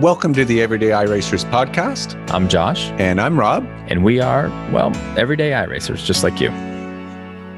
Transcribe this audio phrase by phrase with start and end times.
[0.00, 2.18] Welcome to the Everyday iRacers podcast.
[2.34, 2.90] I'm Josh.
[2.98, 3.64] And I'm Rob.
[3.86, 6.48] And we are, well, everyday iRacers, just like you.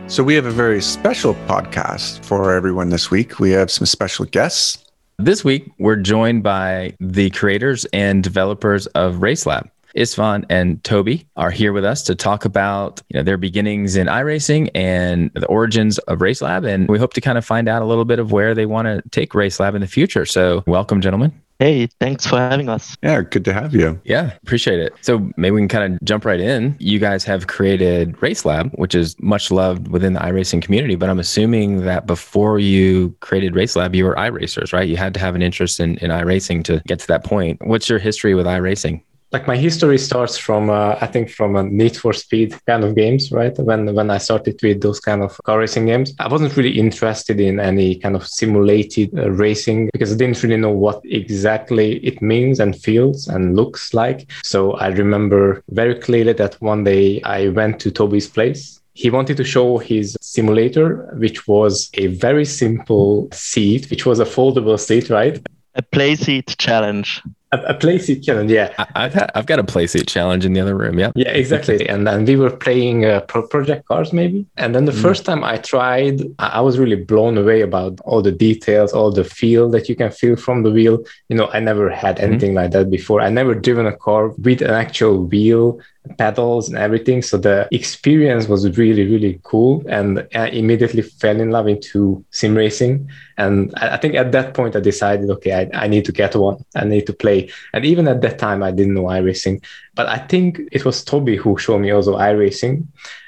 [0.07, 3.41] So we have a very special podcast for everyone this week.
[3.41, 4.85] We have some special guests.
[5.17, 9.71] This week, we're joined by the creators and developers of RaceLab.
[9.97, 14.09] Istvan and Toby are here with us to talk about you know, their beginnings in
[14.09, 16.69] iRacing and the origins of RaceLab.
[16.69, 18.89] And we hope to kind of find out a little bit of where they want
[18.89, 20.27] to take RaceLab in the future.
[20.27, 21.33] So, welcome, gentlemen.
[21.59, 22.97] Hey, thanks for having us.
[23.03, 23.99] Yeah, good to have you.
[24.05, 24.93] Yeah, appreciate it.
[25.01, 26.77] So maybe we can kind of jump right in.
[26.79, 31.09] You guys have created Race Lab, which is much loved within the iRacing community, but
[31.09, 34.87] I'm assuming that before you created Race Lab, you were iRacers, right?
[34.87, 37.59] You had to have an interest in, in iRacing to get to that point.
[37.67, 39.03] What's your history with iRacing?
[39.33, 42.95] Like my history starts from uh, I think from a Need for Speed kind of
[42.95, 43.57] games, right?
[43.59, 47.41] When when I started with those kind of car racing games, I wasn't really interested
[47.41, 52.23] in any kind of simulated uh, racing because I didn't really know what exactly it
[52.23, 54.31] means and feels and looks like.
[54.45, 59.37] So I remember very clearly that one day I went to Toby's place he wanted
[59.37, 65.11] to show his simulator, which was a very simple seat, which was a foldable seat,
[65.11, 65.39] right?
[65.75, 68.73] A Playseat Challenge a, a Playseat Challenge, yeah.
[68.95, 71.13] I, have had, I've got a Playseat Challenge in the other room, yeah.
[71.15, 71.89] Yeah, exactly.
[71.89, 74.47] and then we were playing uh, Pro Project Cars, maybe.
[74.57, 75.03] And then the mm.
[75.03, 79.25] first time I tried, I was really blown away about all the details, all the
[79.25, 81.05] feel that you can feel from the wheel.
[81.29, 82.25] You know, I never had mm-hmm.
[82.25, 82.57] anything mm.
[82.57, 83.21] like that before.
[83.21, 85.81] I never driven a car with an actual wheel
[86.19, 87.23] pedals and everything.
[87.23, 89.85] So the experience was really, really cool.
[89.89, 93.09] And I immediately fell in love into sim racing.
[93.37, 96.65] And I think at that point, I decided, okay, I, I need to get one.
[96.75, 97.51] I need to play.
[97.73, 99.65] And even at that time, I didn't know iRacing.
[99.95, 102.87] But I think it was Toby who showed me also iRacing.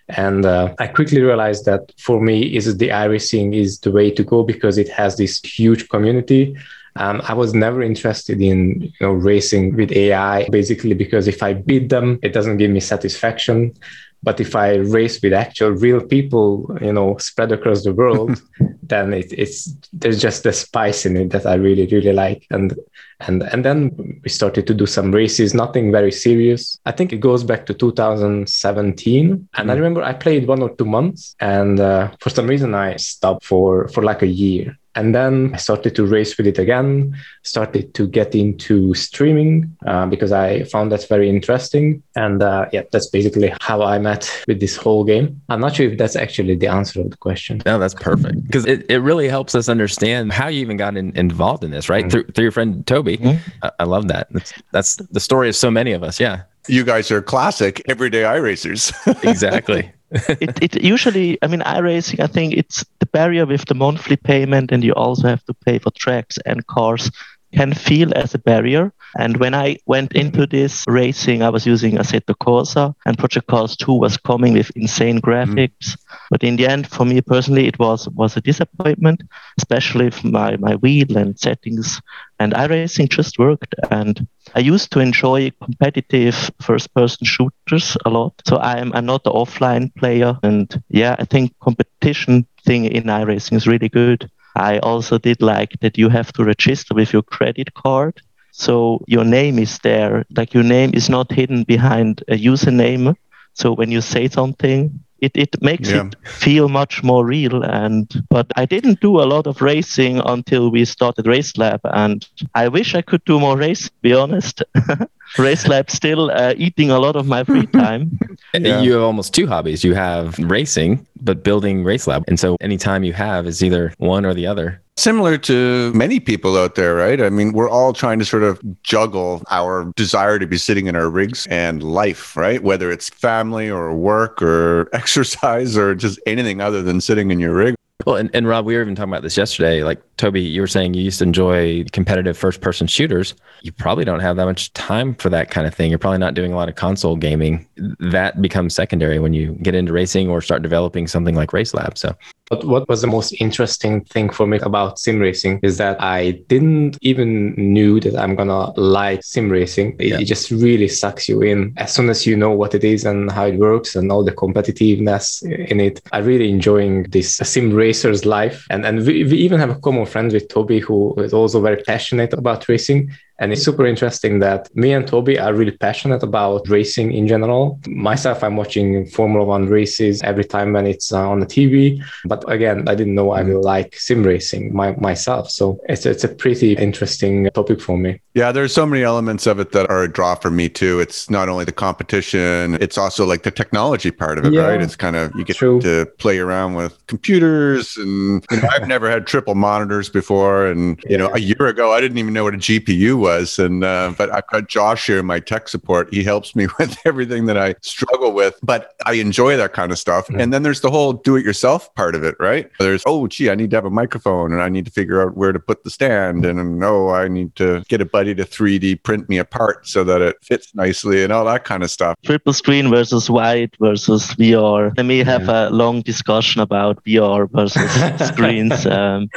[0.08, 4.24] And uh, I quickly realized that for me, is the iRacing is the way to
[4.24, 6.56] go because it has this huge community
[6.98, 11.54] um, I was never interested in you know racing with AI basically because if I
[11.54, 13.74] beat them, it doesn't give me satisfaction.
[14.20, 18.42] But if I race with actual real people, you know, spread across the world,
[18.82, 22.44] then it, it's there's just the spice in it that I really really like.
[22.50, 22.74] And
[23.20, 26.80] and and then we started to do some races, nothing very serious.
[26.84, 29.70] I think it goes back to 2017, and mm.
[29.70, 33.44] I remember I played one or two months, and uh, for some reason I stopped
[33.44, 37.94] for for like a year and then I started to race with it again, started
[37.94, 42.02] to get into streaming uh, because I found that very interesting.
[42.16, 45.40] And uh, yeah, that's basically how I met with this whole game.
[45.50, 47.62] I'm not sure if that's actually the answer of the question.
[47.64, 51.16] No, that's perfect because it, it really helps us understand how you even got in,
[51.16, 52.02] involved in this, right?
[52.02, 52.10] Mm-hmm.
[52.10, 53.18] Through, through your friend Toby.
[53.18, 53.50] Mm-hmm.
[53.62, 54.26] I, I love that.
[54.32, 56.18] That's, that's the story of so many of us.
[56.18, 56.42] Yeah.
[56.66, 58.92] You guys are classic everyday iRacers.
[59.24, 59.92] exactly.
[60.10, 64.72] It, it usually, I mean, iRacing, I think it's the barrier with the monthly payment,
[64.72, 67.10] and you also have to pay for tracks and cars
[67.54, 68.92] can feel as a barrier.
[69.18, 73.76] And when I went into this racing, I was using Assetto Corsa, and Project Cars
[73.76, 75.72] 2 was coming with insane graphics.
[75.80, 75.96] Mm.
[76.30, 79.22] But in the end, for me personally, it was was a disappointment,
[79.56, 82.00] especially if my, my wheel and settings
[82.38, 83.74] and iRacing just worked.
[83.90, 88.34] And I used to enjoy competitive first person shooters a lot.
[88.46, 90.38] So I'm, I'm not the offline player.
[90.42, 94.30] And yeah, I think competition thing in iRacing is really good.
[94.56, 98.20] I also did like that you have to register with your credit card.
[98.52, 103.14] So your name is there, like your name is not hidden behind a username.
[103.58, 106.06] So when you say something, it, it makes yeah.
[106.06, 107.64] it feel much more real.
[107.64, 111.80] And but i didn't do a lot of racing until we started race lab.
[111.84, 114.62] And i wish i could do more race be honest.
[115.36, 118.18] Race lab still uh, eating a lot of my free time.
[118.54, 118.80] Yeah.
[118.80, 119.84] you have almost two hobbies.
[119.84, 122.24] You have racing but building race lab.
[122.28, 126.58] And so anytime you have is either one or the other Similar to many people
[126.58, 127.22] out there, right?
[127.22, 130.96] I mean, we're all trying to sort of juggle our desire to be sitting in
[130.96, 132.60] our rigs and life, right?
[132.64, 137.54] Whether it's family or work or exercise or just anything other than sitting in your
[137.54, 137.76] rig.
[138.06, 139.84] Well, and, and Rob, we were even talking about this yesterday.
[139.84, 143.34] Like Toby, you were saying you used to enjoy competitive first person shooters.
[143.62, 145.90] You probably don't have that much time for that kind of thing.
[145.90, 147.66] You're probably not doing a lot of console gaming.
[148.00, 151.98] That becomes secondary when you get into racing or start developing something like Race Lab.
[151.98, 152.16] So
[152.50, 156.32] but what was the most interesting thing for me about sim racing is that I
[156.48, 159.96] didn't even knew that I'm gonna like sim racing.
[159.98, 160.18] It, yeah.
[160.18, 163.30] it, just really sucks you in as soon as you know what it is and
[163.30, 166.00] how it works and all the competitiveness in it.
[166.12, 168.66] I really enjoying this sim racer's life.
[168.70, 171.82] And and we, we even have a common friend with Toby who is also very
[171.82, 173.12] passionate about racing.
[173.38, 177.80] And it's super interesting that me and Toby are really passionate about racing in general.
[177.86, 182.02] Myself, I'm watching Formula One races every time when it's uh, on the TV.
[182.24, 185.50] But again, I didn't know I will like sim racing my, myself.
[185.50, 188.20] So it's, it's a pretty interesting topic for me.
[188.38, 191.00] Yeah, there's so many elements of it that are a draw for me too.
[191.00, 194.62] It's not only the competition, it's also like the technology part of it, Yeah.
[194.68, 194.80] right?
[194.80, 195.80] It's kind of you get True.
[195.80, 201.02] to play around with computers and you know, I've never had triple monitors before and
[201.08, 204.12] you know, a year ago I didn't even know what a GPU was and uh,
[204.16, 206.08] but I've got Josh here in my tech support.
[206.14, 209.98] He helps me with everything that I struggle with, but I enjoy that kind of
[209.98, 210.28] stuff.
[210.28, 210.40] Mhm.
[210.40, 212.70] And then there's the whole do it yourself part of it, right?
[212.78, 215.36] There's oh gee, I need to have a microphone and I need to figure out
[215.36, 219.02] where to put the stand and no, I need to get a buddy to 3D
[219.02, 222.16] print me a part so that it fits nicely and all that kind of stuff.
[222.24, 224.92] Triple screen versus white versus VR.
[224.96, 228.86] Let me have a long discussion about VR versus screens.
[228.86, 229.28] Um,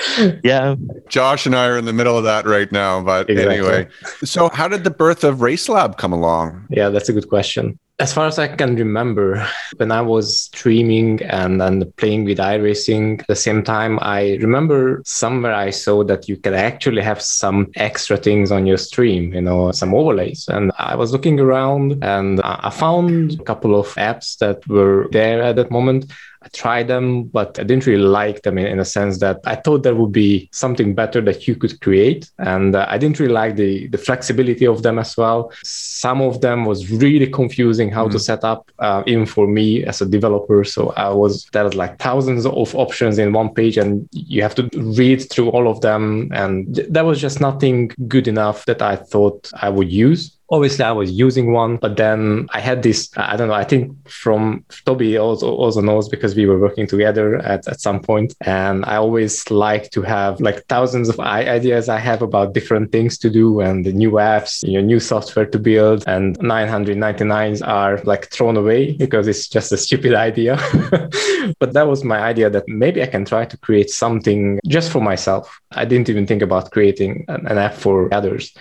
[0.43, 0.75] yeah,
[1.09, 3.55] Josh and I are in the middle of that right now, but Exactly.
[3.55, 3.87] anyway.
[4.23, 6.67] So how did the birth of Race Lab come along?
[6.69, 7.79] Yeah, that's a good question.
[8.01, 13.19] As far as I can remember, when I was streaming and then playing with iRacing
[13.19, 17.71] at the same time, I remember somewhere I saw that you can actually have some
[17.75, 20.47] extra things on your stream, you know, some overlays.
[20.47, 25.43] And I was looking around and I found a couple of apps that were there
[25.43, 26.11] at that moment.
[26.43, 29.55] I tried them, but I didn't really like them in, in a sense that I
[29.55, 32.31] thought there would be something better that you could create.
[32.39, 35.51] And uh, I didn't really like the, the flexibility of them as well.
[35.63, 40.01] Some of them was really confusing how to set up, uh, even for me as
[40.01, 40.63] a developer.
[40.63, 44.55] So I was, there was like thousands of options in one page and you have
[44.55, 46.31] to read through all of them.
[46.33, 50.83] And th- that was just nothing good enough that I thought I would use obviously
[50.83, 54.65] I was using one, but then I had this, I don't know, I think from
[54.85, 58.35] Toby also, also knows because we were working together at, at some point.
[58.41, 63.17] And I always like to have like thousands of ideas I have about different things
[63.19, 66.03] to do and the new apps, new software to build.
[66.05, 70.57] And 999s are like thrown away because it's just a stupid idea.
[71.59, 75.01] but that was my idea that maybe I can try to create something just for
[75.01, 75.61] myself.
[75.71, 78.53] I didn't even think about creating an, an app for others.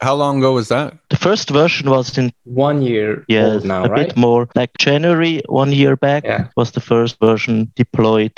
[0.00, 0.94] How long ago was that?
[1.10, 4.06] the first version was in One year yeah, old now, a right?
[4.08, 6.48] bit more like January one year back Yeah.
[6.56, 8.32] was the first version deployed.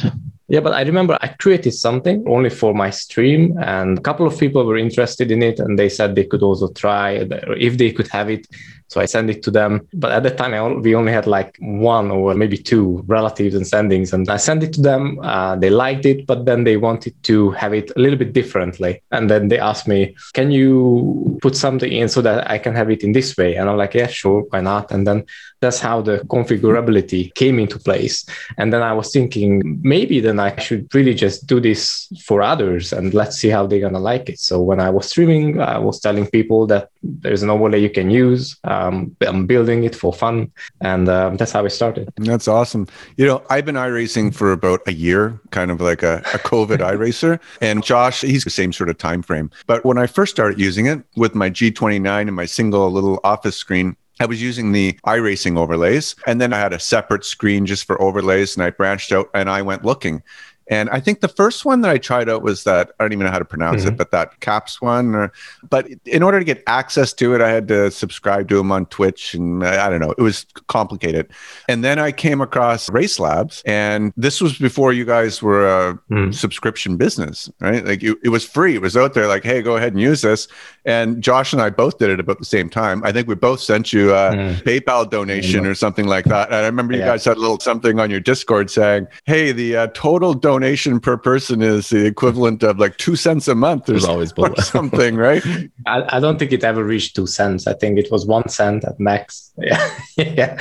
[0.50, 4.36] Yeah, but I remember I created something only for my stream, and a couple of
[4.36, 7.24] people were interested in it, and they said they could also try
[7.56, 8.48] if they could have it.
[8.88, 9.86] So I sent it to them.
[9.94, 14.12] But at the time, we only had like one or maybe two relatives and sendings,
[14.12, 15.20] and I sent it to them.
[15.22, 19.00] Uh, they liked it, but then they wanted to have it a little bit differently.
[19.12, 22.90] And then they asked me, "Can you put something in so that I can have
[22.90, 25.26] it in this way?" And I'm like, "Yeah, sure, why not?" And then
[25.60, 28.24] that's how the configurability came into place.
[28.58, 32.92] And then I was thinking maybe then I should really just do this for others
[32.92, 34.38] and let's see how they're gonna like it.
[34.38, 38.10] So when I was streaming, I was telling people that there's an overlay you can
[38.10, 38.56] use.
[38.64, 42.10] Um, I'm building it for fun, and um, that's how it started.
[42.16, 42.86] That's awesome.
[43.16, 46.78] You know, I've been iRacing for about a year, kind of like a, a COVID
[46.78, 47.38] iRacer.
[47.60, 49.50] And Josh, he's the same sort of time frame.
[49.66, 53.56] But when I first started using it with my G29 and my single little office
[53.56, 56.14] screen, I was using the iRacing overlays.
[56.26, 58.54] And then I had a separate screen just for overlays.
[58.54, 60.22] And I branched out and I went looking.
[60.70, 63.26] And I think the first one that I tried out was that I don't even
[63.26, 65.14] know how to pronounce it, but that Caps one.
[65.16, 65.32] Or,
[65.68, 68.86] but in order to get access to it, I had to subscribe to him on
[68.86, 71.28] Twitch, and I I don't know, it was complicated.
[71.68, 75.98] And then I came across Race Labs, and this was before you guys were a
[76.10, 76.32] Mm.
[76.34, 77.84] subscription business, right?
[77.84, 78.74] Like it, it was free.
[78.76, 80.46] It was out there, like, hey, go ahead and use this.
[80.84, 83.02] And Josh and I both did it about the same time.
[83.04, 84.62] I think we both sent you a Mm.
[84.62, 86.46] PayPal donation or something like that.
[86.48, 87.06] And I remember you Yeah.
[87.06, 90.59] guys had a little something on your Discord saying, "Hey, the uh, total donation
[91.00, 94.54] per person is the equivalent of like two cents a month or, There's always or
[94.62, 95.42] something, right?"
[95.86, 97.66] I, I don't think it ever reached two cents.
[97.66, 99.52] I think it was one cent at max.
[99.58, 100.58] Yeah, yeah,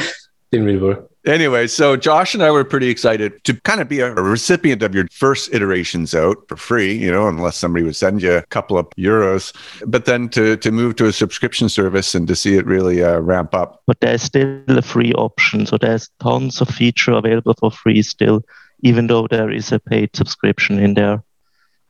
[0.51, 1.09] didn't really work.
[1.25, 4.95] Anyway, so Josh and I were pretty excited to kind of be a recipient of
[4.95, 8.77] your first iterations out for free, you know, unless somebody would send you a couple
[8.77, 9.53] of euros,
[9.85, 13.19] but then to to move to a subscription service and to see it really uh,
[13.19, 13.83] ramp up.
[13.85, 15.65] But there's still a free option.
[15.65, 18.45] So there's tons of feature available for free still,
[18.83, 21.23] even though there is a paid subscription in there.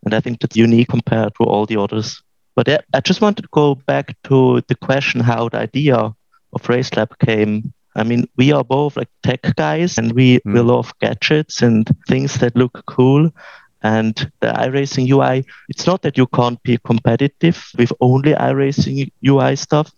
[0.03, 2.21] And I think that's unique compared to all the others.
[2.55, 6.61] But I- I just wanted to go back to the question how the idea of
[6.63, 7.73] RaceLab came.
[7.95, 10.65] I mean, we are both like tech guys and we, we Mm.
[10.67, 13.29] love gadgets and things that look cool.
[13.81, 19.55] And the iRacing UI, it's not that you can't be competitive with only iRacing UI
[19.55, 19.91] stuff,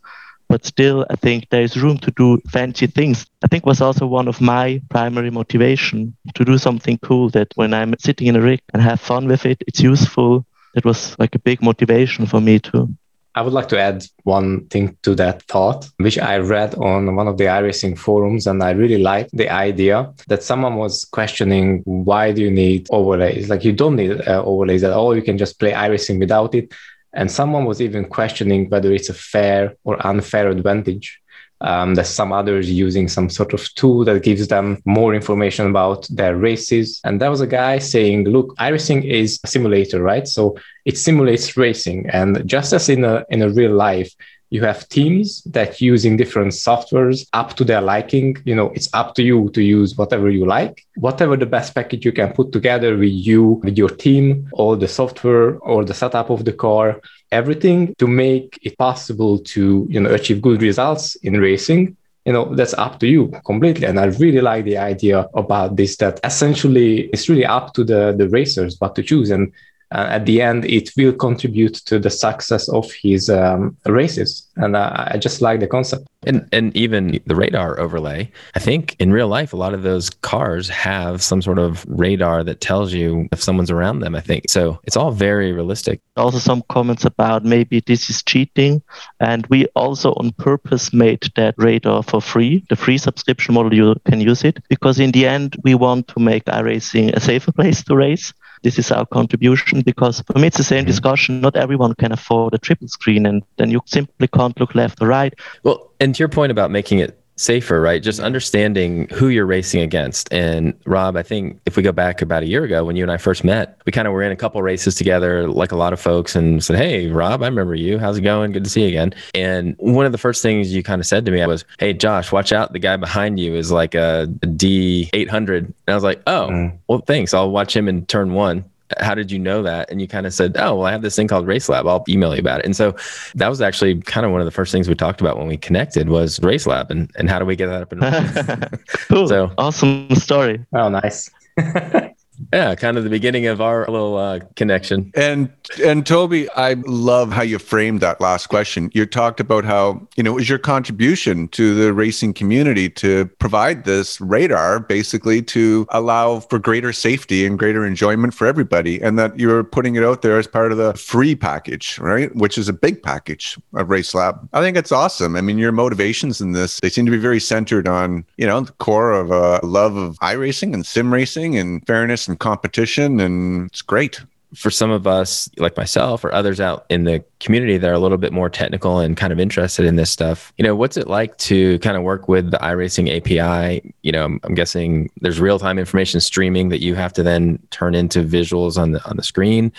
[0.51, 3.25] but still, I think there is room to do fancy things.
[3.41, 7.73] I think was also one of my primary motivation to do something cool that when
[7.73, 10.45] I'm sitting in a rig and have fun with it, it's useful.
[10.73, 12.93] That was like a big motivation for me too.
[13.33, 17.29] I would like to add one thing to that thought, which I read on one
[17.29, 22.33] of the iRacing forums, and I really liked the idea that someone was questioning why
[22.33, 23.49] do you need overlays?
[23.49, 25.15] Like you don't need uh, overlays at all.
[25.15, 26.73] You can just play iRacing without it.
[27.13, 31.19] And someone was even questioning whether it's a fair or unfair advantage.
[31.61, 36.07] Um, there's some others using some sort of tool that gives them more information about
[36.09, 36.99] their races.
[37.03, 40.27] And there was a guy saying, look, iRacing is a simulator, right?
[40.27, 42.09] So it simulates racing.
[42.09, 44.11] And just as in a, in a real life,
[44.51, 48.37] you have teams that using different softwares up to their liking.
[48.45, 50.85] You know it's up to you to use whatever you like.
[50.95, 54.87] Whatever the best package you can put together with you with your team or the
[54.87, 60.13] software or the setup of the car everything to make it possible to you know
[60.13, 63.87] achieve good results in racing you know that's up to you completely.
[63.87, 68.13] And i really like the idea about this that essentially it's really up to the
[68.17, 69.31] the racers what to choose.
[69.31, 69.51] And
[69.91, 74.47] uh, at the end it will contribute to the success of his um, races.
[74.57, 76.07] And uh, i just like the concept.
[76.25, 78.31] And and even the radar overlay.
[78.55, 82.43] I think in real life a lot of those cars have some sort of radar
[82.43, 84.49] that tells you if someone's around them i think.
[84.49, 86.01] So it's all very realistic.
[86.15, 88.81] Also some comments about maybe this is cheating.
[89.19, 92.63] And we also on purpose made that radar for free.
[92.69, 94.59] The free subscription model you can use it.
[94.69, 98.77] Because in the end we want to make iRacing a safer place to race this
[98.77, 100.87] is our contribution because for me it's the same mm-hmm.
[100.87, 105.01] discussion not everyone can afford a triple screen and then you simply can't look left
[105.01, 108.01] or right well and to your point about making it safer, right?
[108.01, 110.31] Just understanding who you're racing against.
[110.31, 113.11] And Rob, I think if we go back about a year ago when you and
[113.11, 115.93] I first met, we kind of were in a couple races together, like a lot
[115.93, 117.97] of folks, and said, Hey, Rob, I remember you.
[117.99, 118.51] How's it going?
[118.51, 119.13] Good to see you again.
[119.33, 122.31] And one of the first things you kind of said to me was, Hey, Josh,
[122.31, 122.73] watch out.
[122.73, 125.57] The guy behind you is like a D800.
[125.57, 126.77] And I was like, Oh, mm.
[126.87, 127.33] well, thanks.
[127.33, 128.65] I'll watch him in turn one
[128.99, 129.89] how did you know that?
[129.89, 131.87] And you kind of said, oh, well, I have this thing called Race Lab.
[131.87, 132.65] I'll email you about it.
[132.65, 132.95] And so
[133.35, 135.57] that was actually kind of one of the first things we talked about when we
[135.57, 138.79] connected was Race Lab and, and how do we get that up and running?
[139.07, 139.27] cool.
[139.27, 140.65] So awesome story.
[140.73, 141.29] Oh, nice.
[142.53, 145.11] yeah, kind of the beginning of our little uh, connection.
[145.15, 145.51] And
[145.83, 148.89] and Toby, I love how you framed that last question.
[148.93, 153.25] You talked about how you know it was your contribution to the racing community to
[153.39, 159.17] provide this radar, basically to allow for greater safety and greater enjoyment for everybody, and
[159.17, 162.35] that you're putting it out there as part of the free package, right?
[162.35, 164.49] Which is a big package of Race Lab.
[164.51, 165.35] I think it's awesome.
[165.35, 168.61] I mean, your motivations in this they seem to be very centered on you know
[168.61, 173.67] the core of a love of iRacing and sim racing and fairness some competition, and
[173.67, 174.21] it's great.
[174.53, 177.99] For some of us, like myself or others out in the community that are a
[177.99, 181.07] little bit more technical and kind of interested in this stuff, you know, what's it
[181.07, 183.93] like to kind of work with the iRacing API?
[184.01, 187.95] You know, I'm, guessing there's real time information streaming that you have to then turn
[187.95, 189.71] into visuals on the on the screen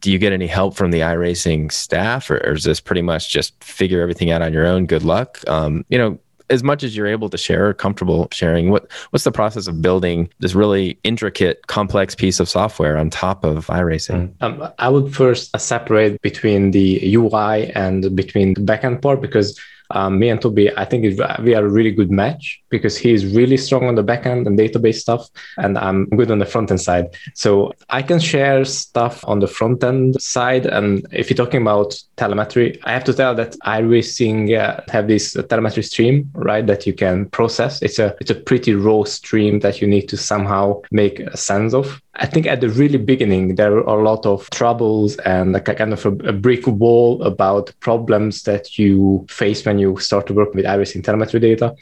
[0.00, 3.30] do you get any help from the iRacing staff, or, or, is this pretty much
[3.30, 4.86] just figure everything out on your own?
[4.86, 5.46] Good luck.
[5.46, 6.18] Um, you know,
[6.50, 9.80] as much as you're able to share or comfortable sharing, what what's the process of
[9.80, 14.34] building this really intricate, complex piece of software on top of iRacing?
[14.38, 14.60] Mm.
[14.62, 19.58] Um, I would first separate between the UI and between the backend part because
[19.90, 23.56] um, me and Toby, I think we are a really good match because he's really
[23.56, 25.28] strong on the backend and database stuff,
[25.58, 27.16] and I'm good on the front end side.
[27.34, 30.66] So I can share stuff on the front end side.
[30.66, 35.36] And if you're talking about telemetry, I have to tell that iRacing uh, have this
[35.48, 37.82] telemetry stream, right, that you can process.
[37.82, 42.00] It's a it's a pretty raw stream that you need to somehow make sense of.
[42.16, 45.74] I think at the really beginning, there are a lot of troubles and like a
[45.74, 50.34] kind of a, a, brick wall about problems that you face when you start to
[50.34, 51.74] work with iRacing telemetry data.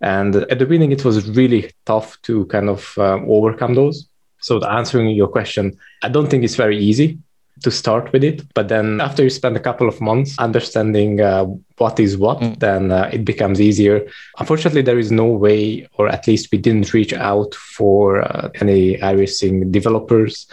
[0.00, 4.08] And at the beginning, it was really tough to kind of um, overcome those.
[4.40, 7.18] So, answering your question, I don't think it's very easy
[7.62, 8.42] to start with it.
[8.54, 11.44] But then after you spend a couple of months understanding uh,
[11.78, 12.58] what is what, mm.
[12.58, 14.06] then uh, it becomes easier.
[14.38, 18.98] Unfortunately, there is no way, or at least we didn't reach out for uh, any
[18.98, 20.48] iRacing developers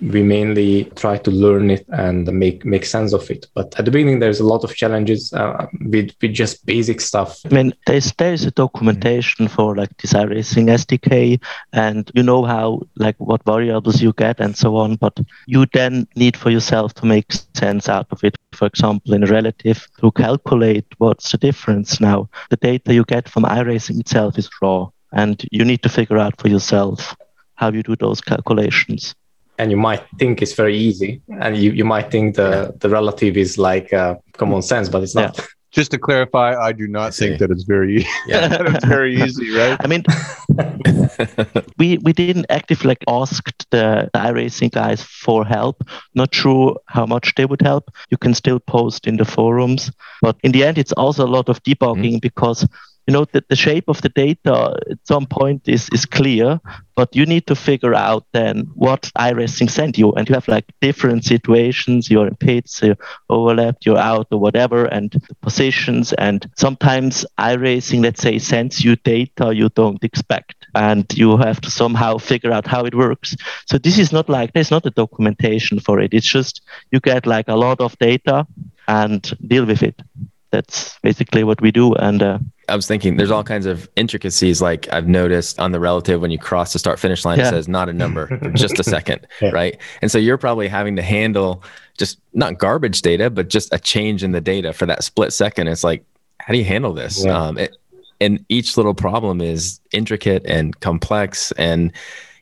[0.00, 3.46] we mainly try to learn it and make make sense of it.
[3.54, 7.40] But at the beginning, there's a lot of challenges uh, with with just basic stuff.
[7.44, 11.40] I mean, there's there's a documentation for like this iRacing SDK,
[11.72, 14.96] and you know how like what variables you get and so on.
[14.96, 18.36] But you then need for yourself to make sense out of it.
[18.52, 22.28] For example, in a relative, to calculate what's the difference now.
[22.50, 26.40] The data you get from iRacing itself is raw, and you need to figure out
[26.40, 27.16] for yourself
[27.54, 29.14] how you do those calculations
[29.60, 32.70] and you might think it's very easy and you, you might think the, yeah.
[32.80, 35.36] the relative is like uh, common sense but it's not.
[35.36, 35.44] Yeah.
[35.70, 38.56] just to clarify i do not think that it's very easy yeah.
[38.74, 39.78] it's very easy right?
[39.84, 40.02] I mean
[41.78, 45.82] we we didn't actively like asked the, the iRacing guys for help.
[46.14, 47.90] Not sure how much they would help.
[48.10, 49.90] You can still post in the forums.
[50.22, 52.28] But in the end it's also a lot of debugging mm-hmm.
[52.28, 52.66] because
[53.06, 56.60] you know that the shape of the data at some point is is clear
[57.00, 60.12] but you need to figure out then what iRacing sent you.
[60.12, 62.10] And you have like different situations.
[62.10, 62.98] You're in pits you're
[63.30, 66.12] overlapped you're out or whatever and positions.
[66.12, 71.70] And sometimes iRacing let's say sends you data you don't expect and you have to
[71.70, 73.34] somehow figure out how it works.
[73.64, 76.12] So this is not like there's not a documentation for it.
[76.12, 78.46] It's just you get like a lot of data
[78.88, 79.98] and deal with it.
[80.50, 82.38] That's basically what we do and uh,
[82.70, 86.30] I was thinking there's all kinds of intricacies like I've noticed on the relative when
[86.30, 87.48] you cross the start finish line, yeah.
[87.48, 89.26] it says not a number just a second.
[89.42, 89.50] yeah.
[89.50, 89.76] Right.
[90.00, 91.62] And so you're probably having to handle
[91.98, 95.68] just not garbage data, but just a change in the data for that split second.
[95.68, 96.04] It's like,
[96.38, 97.24] how do you handle this?
[97.24, 97.38] Yeah.
[97.38, 97.76] Um, it,
[98.20, 101.92] and each little problem is intricate and complex and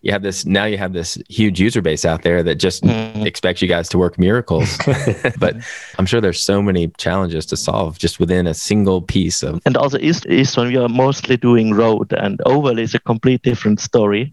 [0.08, 3.24] you have this now you have this huge user base out there that just mm.
[3.24, 4.78] expects you guys to work miracles.
[5.38, 5.56] But
[5.98, 9.76] i'm sure there's so many challenges to solve just within a single piece of and
[9.76, 14.32] also east when we are mostly doing road and oval is a complete different story.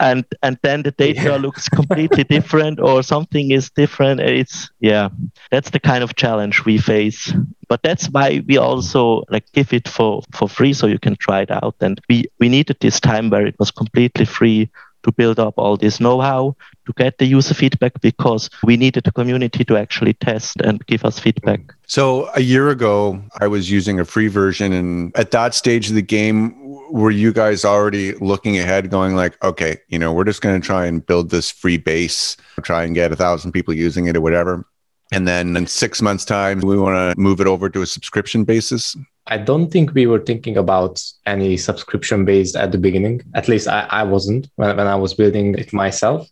[0.00, 1.36] And and then the data yeah.
[1.36, 4.20] looks completely different or something is different.
[4.20, 5.08] It's yeah
[5.50, 7.32] that's the kind of challenge we face.
[7.68, 11.40] But that's why we also like give it for for free so you can try
[11.42, 11.76] it out.
[11.80, 14.70] And we we needed this time where it was completely free
[15.08, 16.54] to build up all this know-how
[16.86, 21.04] to get the user feedback because we needed the community to actually test and give
[21.04, 21.60] us feedback.
[21.86, 25.94] So a year ago, I was using a free version, and at that stage of
[25.94, 26.54] the game,
[26.90, 30.66] were you guys already looking ahead, going like, okay, you know, we're just going to
[30.66, 34.20] try and build this free base, try and get a thousand people using it or
[34.20, 34.66] whatever,
[35.10, 38.44] and then in six months' time, we want to move it over to a subscription
[38.44, 38.94] basis?
[39.28, 43.22] I don't think we were thinking about any subscription based at the beginning.
[43.34, 46.28] At least I, I wasn't when, when I was building it myself.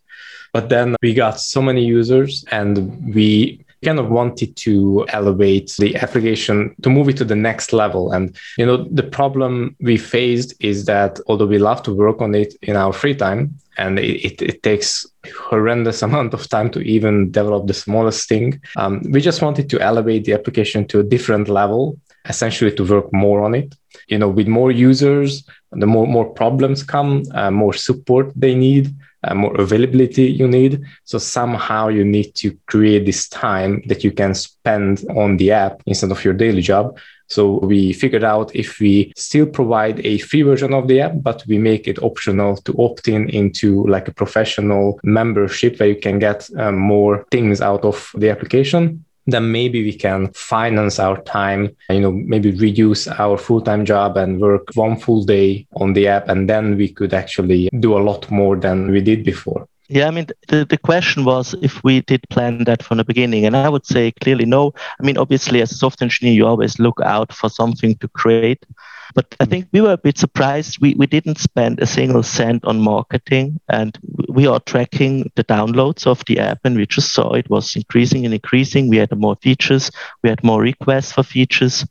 [0.53, 5.95] But then we got so many users and we kind of wanted to elevate the
[5.97, 8.11] application to move it to the next level.
[8.13, 12.35] And, you know, the problem we faced is that although we love to work on
[12.35, 15.07] it in our free time, and it, it, it takes
[15.51, 18.61] horrendous amount of time to even develop the smallest thing.
[18.77, 23.13] Um, we just wanted to elevate the application to a different level essentially to work
[23.13, 23.75] more on it.
[24.09, 28.95] You know, with more users, the more more problems come, uh, more support they need,
[29.25, 30.83] uh, more availability you need.
[31.05, 35.83] So somehow you need to create this time that you can spend on the app
[35.87, 36.99] instead of your daily job.
[37.29, 41.43] So we figured out if we still provide a free version of the app, but
[41.49, 46.21] we make it optional to opt in into like a professional membership where you can
[46.21, 51.75] get um, more things out of the application then maybe we can finance our time,
[51.91, 56.09] you know, maybe reduce our full time job and work one full day on the
[56.09, 56.29] app.
[56.29, 59.69] And then we could actually do a lot more than we did before.
[59.89, 63.47] Yeah, I mean, the, the question was if we did plan that from the beginning.
[63.47, 64.75] And I would say clearly no.
[65.01, 68.67] I mean, obviously, as a software engineer, you always look out for something to create.
[69.15, 69.51] But I mm.
[69.51, 70.79] think we were a bit surprised.
[70.81, 73.97] We, we didn't spend a single cent on marketing, and
[74.29, 78.25] we are tracking the downloads of the app, and we just saw it was increasing
[78.25, 78.89] and increasing.
[78.89, 79.91] We had more features,
[80.23, 81.87] we had more requests for features.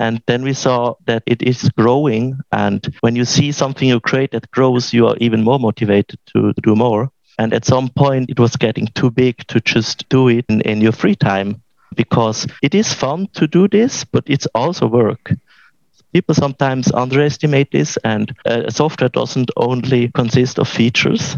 [0.00, 2.38] And then we saw that it is growing.
[2.52, 6.52] And when you see something you create that grows, you are even more motivated to,
[6.52, 7.10] to do more.
[7.38, 10.80] And at some point, it was getting too big to just do it in, in
[10.80, 11.62] your free time
[11.94, 15.32] because it is fun to do this, but it's also work
[16.14, 21.36] people sometimes underestimate this and uh, software doesn't only consist of features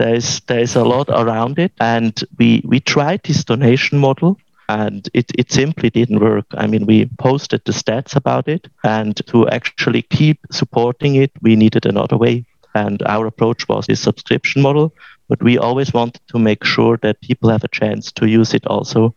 [0.00, 4.38] there's there's a lot around it and we we tried this donation model
[4.70, 6.46] and it, it simply didn't work.
[6.54, 11.56] I mean, we posted the stats about it, and to actually keep supporting it, we
[11.56, 12.44] needed another way.
[12.76, 14.94] And our approach was this subscription model,
[15.30, 18.66] but we always wanted to make sure that people have a chance to use it
[18.66, 19.14] also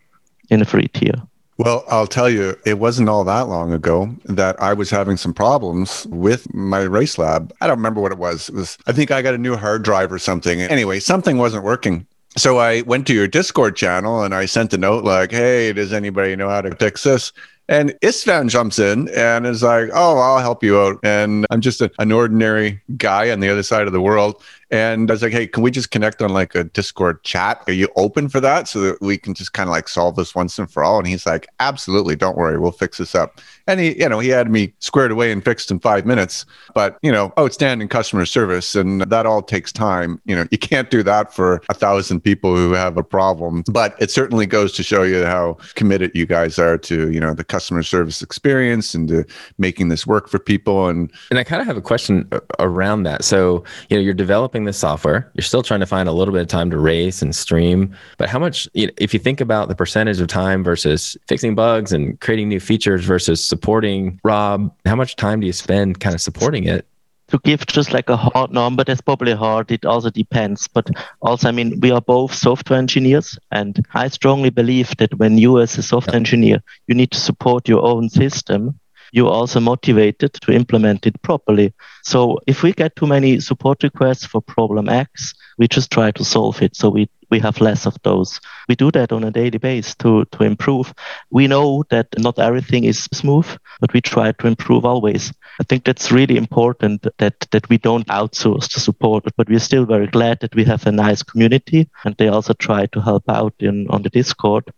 [0.51, 1.15] in a free tier.
[1.57, 5.33] Well, I'll tell you, it wasn't all that long ago that I was having some
[5.33, 7.51] problems with my race lab.
[7.61, 8.49] I don't remember what it was.
[8.49, 10.61] It was I think I got a new hard drive or something.
[10.61, 12.05] Anyway, something wasn't working.
[12.37, 15.93] So I went to your Discord channel and I sent a note like, "Hey, does
[15.93, 17.31] anybody know how to fix this?"
[17.73, 21.81] And Istvan jumps in and is like, "Oh, I'll help you out." And I'm just
[21.81, 24.43] a, an ordinary guy on the other side of the world.
[24.73, 27.61] And I was like, hey, can we just connect on like a Discord chat?
[27.67, 30.33] Are you open for that so that we can just kind of like solve this
[30.33, 30.97] once and for all?
[30.97, 33.39] And he's like, absolutely, don't worry, we'll fix this up.
[33.67, 36.47] And he, you know, he had me squared away and fixed in five minutes.
[36.73, 38.73] But, you know, outstanding customer service.
[38.73, 40.19] And that all takes time.
[40.25, 43.63] You know, you can't do that for a thousand people who have a problem.
[43.69, 47.35] But it certainly goes to show you how committed you guys are to, you know,
[47.35, 49.25] the customer customer service experience into
[49.57, 50.89] making this work for people.
[50.89, 53.23] And and I kind of have a question uh, around that.
[53.23, 55.31] So you know, you're developing this software.
[55.33, 57.95] You're still trying to find a little bit of time to race and stream.
[58.17, 61.55] But how much, you know, if you think about the percentage of time versus fixing
[61.55, 66.13] bugs and creating new features versus supporting Rob, how much time do you spend kind
[66.13, 66.85] of supporting it?
[67.33, 69.71] To give just like a hard number, that's probably hard.
[69.71, 70.67] It also depends.
[70.67, 70.87] But
[71.19, 75.59] also, I mean, we are both software engineers, and I strongly believe that when you,
[75.59, 78.79] as a software engineer, you need to support your own system,
[79.13, 81.71] you're also motivated to implement it properly.
[82.01, 86.25] So if we get too many support requests for problem X, we just try to
[86.25, 86.75] solve it.
[86.75, 88.39] So we we have less of those.
[88.69, 90.93] We do that on a daily basis to, to improve.
[91.31, 93.47] We know that not everything is smooth,
[93.79, 95.33] but we try to improve always.
[95.59, 99.85] I think that's really important that, that we don't outsource the support, but we're still
[99.85, 103.55] very glad that we have a nice community and they also try to help out
[103.59, 104.71] in on the Discord.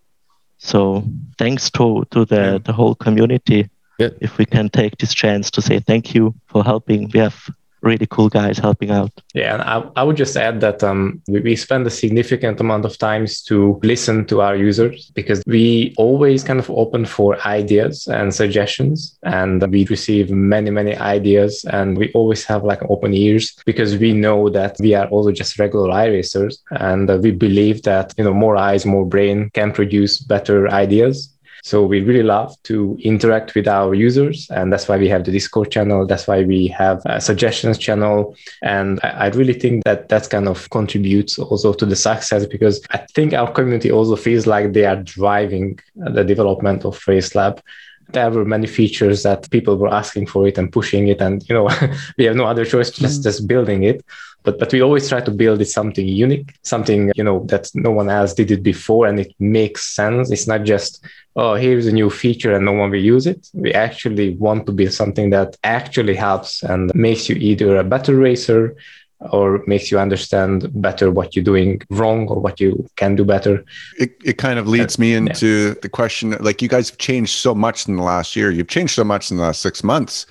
[0.57, 1.03] So
[1.37, 3.69] thanks to, to the, the whole community.
[3.97, 4.17] Good.
[4.21, 7.09] If we can take this chance to say thank you for helping.
[7.13, 7.49] We have
[7.85, 9.11] really cool guys helping out.
[9.33, 12.83] Yeah, and I, I would just add that um, we, we spend a significant amount
[12.83, 18.07] of times to listen to our users because we always kind of open for ideas
[18.07, 23.55] and suggestions, and we receive many many ideas, and we always have like open ears
[23.65, 28.13] because we know that we are also just regular iRacers, and uh, we believe that
[28.17, 31.34] you know more eyes, more brain can produce better ideas
[31.65, 35.31] so we really love to interact with our users, and that's why we have the
[35.31, 36.05] Discord channel.
[36.05, 40.69] That's why we have a suggestions channel, and I, really think that that kind of
[40.69, 45.01] contributes also to the success because I think our community also feels like they are
[45.01, 47.59] driving the development of RaceLab
[48.09, 51.55] there were many features that people were asking for it and pushing it and you
[51.55, 51.69] know
[52.17, 53.23] we have no other choice just mm.
[53.23, 54.05] just building it
[54.43, 57.91] but but we always try to build it something unique something you know that no
[57.91, 61.91] one else did it before and it makes sense it's not just oh, here's a
[61.91, 63.49] new feature and no one will use it.
[63.53, 68.15] We actually want to build something that actually helps and makes you either a better
[68.15, 68.75] racer
[69.19, 73.63] or makes you understand better what you're doing wrong or what you can do better.
[73.97, 75.73] It, it kind of leads me into yeah.
[75.81, 78.93] the question like, you guys have changed so much in the last year, you've changed
[78.93, 80.25] so much in the last six months.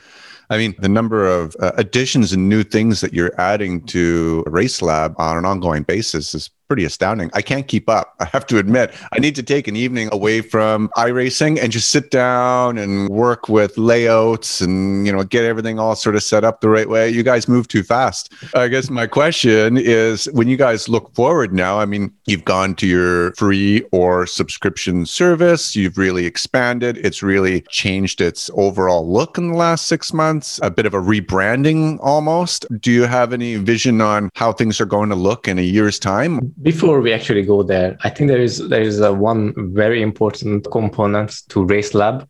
[0.51, 4.83] I mean, the number of uh, additions and new things that you're adding to Race
[4.83, 7.31] Lab on an ongoing basis is pretty astounding.
[7.35, 8.15] I can't keep up.
[8.21, 11.91] I have to admit, I need to take an evening away from iRacing and just
[11.91, 16.45] sit down and work with layouts and, you know, get everything all sort of set
[16.45, 17.09] up the right way.
[17.11, 18.33] You guys move too fast.
[18.55, 22.75] I guess my question is when you guys look forward now, I mean, you've gone
[22.77, 29.37] to your free or subscription service, you've really expanded, it's really changed its overall look
[29.39, 32.67] in the last six months, a bit of a rebranding almost.
[32.81, 35.99] Do you have any vision on how things are going to look in a year's
[35.99, 36.54] time?
[36.63, 40.67] Before we actually go there, I think there is there is a one very important
[40.71, 42.29] component to Race Lab,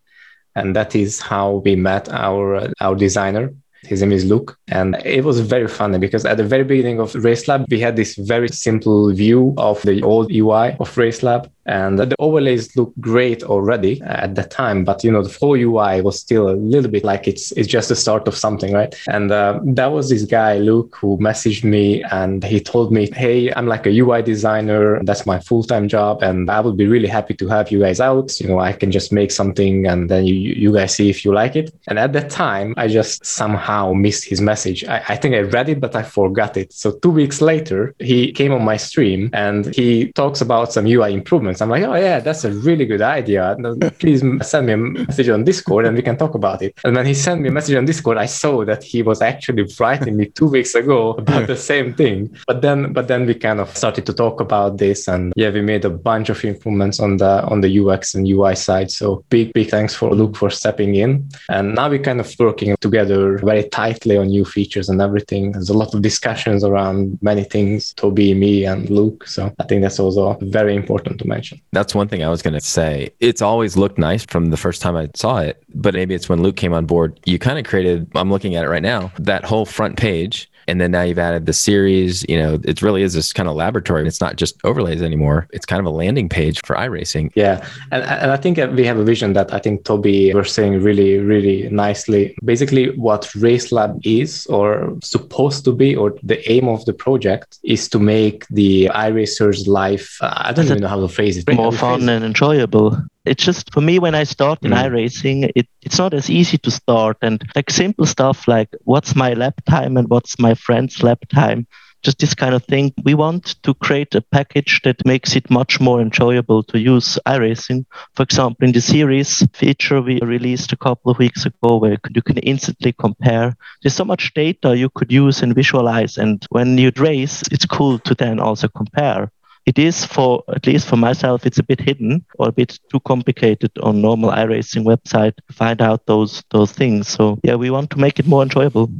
[0.54, 3.52] and that is how we met our our designer.
[3.82, 4.58] His name is Luke.
[4.68, 7.96] And it was very funny because at the very beginning of Race Lab, we had
[7.96, 12.92] this very simple view of the old UI of Race Lab and the overlays look
[13.00, 16.90] great already at that time but you know the full ui was still a little
[16.90, 18.94] bit like it's it's just the start of something right?
[19.08, 23.52] And uh, that was this guy luke who messaged me and he told me hey
[23.54, 25.02] i'm like a ui designer.
[25.04, 28.40] That's my full-time job and i would be really happy to have you guys out.
[28.40, 31.32] You know i can just make something and then you you guys see if you
[31.32, 31.74] like it.
[31.88, 34.84] And at that time i just somehow missed his message.
[34.84, 36.72] I, I think i read it but i forgot it.
[36.72, 41.12] So two weeks later he came on my stream and he talks about some ui
[41.12, 43.56] improvements I'm like, oh yeah, that's a really good idea.
[43.98, 46.74] Please send me a message on Discord and we can talk about it.
[46.84, 49.66] And when he sent me a message on Discord, I saw that he was actually
[49.78, 52.36] writing me two weeks ago about the same thing.
[52.46, 55.60] But then, but then we kind of started to talk about this, and yeah, we
[55.60, 58.90] made a bunch of improvements on the on the UX and UI side.
[58.90, 61.28] So big, big thanks for Luke for stepping in.
[61.48, 65.52] And now we're kind of working together very tightly on new features and everything.
[65.52, 69.26] There's a lot of discussions around many things, Toby, me, and Luke.
[69.26, 71.43] So I think that's also very important to mention.
[71.72, 73.10] That's one thing I was going to say.
[73.20, 76.42] It's always looked nice from the first time I saw it, but maybe it's when
[76.42, 77.18] Luke came on board.
[77.24, 80.80] You kind of created, I'm looking at it right now, that whole front page and
[80.80, 84.06] then now you've added the series you know it really is this kind of laboratory.
[84.06, 85.46] It's not just overlays anymore.
[85.52, 87.30] It's kind of a landing page for iRacing.
[87.34, 87.66] Yeah.
[87.90, 91.18] And, and i think we have a vision that i think toby was saying really
[91.18, 92.36] really nicely.
[92.44, 97.58] Basically what race lab is or supposed to be or the aim of the project
[97.62, 101.52] is to make the iRacer's life uh, i don't even know how to phrase it.
[101.54, 104.82] More fun and enjoyable it's just for me when I start in mm.
[104.82, 107.16] iRacing, it, it's not as easy to start.
[107.22, 111.66] And like simple stuff like what's my lap time and what's my friend's lap time
[112.04, 112.92] just this kind of thing.
[113.02, 117.86] We want to create a package that makes it much more enjoyable to use iRacing.
[118.14, 122.22] For example, in the series feature we released a couple of weeks ago where you
[122.22, 123.56] can instantly compare.
[123.82, 126.18] There's so much data you could use and visualize.
[126.18, 129.32] And when you race, it's cool to then also compare
[129.66, 133.00] it is for at least for myself it's a bit hidden or a bit too
[133.00, 137.08] complicated on normal iRacing website to find out those those things.
[137.08, 138.90] So yeah, we want to make it more enjoyable.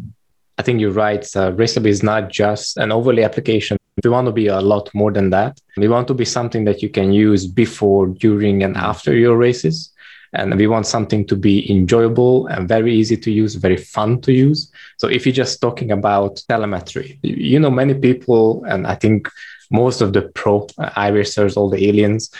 [0.57, 1.25] I think you're right.
[1.37, 3.77] Uh, RaceLab is not just an overlay application.
[4.05, 5.61] We want to be a lot more than that.
[5.77, 9.91] We want to be something that you can use before, during, and after your races.
[10.33, 14.33] And we want something to be enjoyable and very easy to use, very fun to
[14.33, 14.71] use.
[14.99, 19.29] So if you're just talking about telemetry, you know, many people, and I think
[19.71, 22.31] most of the pro iRacers, all the aliens,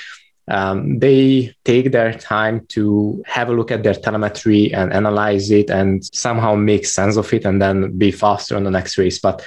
[0.49, 5.71] um, they take their time to have a look at their telemetry and analyze it
[5.71, 9.19] and somehow make sense of it and then be faster on the next race.
[9.19, 9.47] But